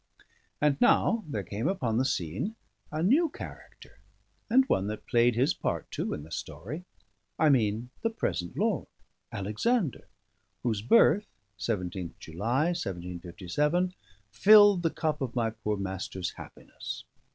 [0.59, 2.55] And now there came upon the scene
[2.91, 3.99] a new character,
[4.49, 6.85] and one that played his part, too, in the story;
[7.37, 8.87] I mean the present lord,
[9.31, 10.07] Alexander,
[10.63, 11.27] whose birth
[11.59, 13.93] (17th July 1757)
[14.31, 17.03] filled the cup of my poor master's happiness.